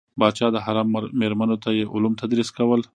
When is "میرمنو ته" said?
1.19-1.69